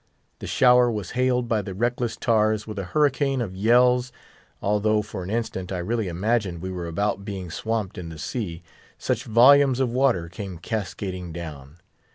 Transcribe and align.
The 0.39 0.47
shower 0.47 0.89
was 0.89 1.11
hailed 1.11 1.47
by 1.47 1.61
the 1.61 1.75
reckless 1.75 2.15
tars 2.17 2.65
with 2.65 2.79
a 2.79 2.85
hurricane 2.85 3.39
of 3.39 3.53
yells; 3.55 4.11
although, 4.59 5.03
for 5.03 5.21
an 5.23 5.29
instant, 5.29 5.71
I 5.71 5.77
really 5.77 6.07
imagined 6.07 6.59
we 6.59 6.71
were 6.71 6.87
about 6.87 7.23
being 7.23 7.51
swamped 7.51 7.99
in 7.99 8.09
the 8.09 8.17
sea, 8.17 8.63
such 8.97 9.25
volumes 9.25 9.79
of 9.79 9.91
water 9.91 10.27
came 10.27 10.57
cascading 10.57 11.33
down. 11.33 11.77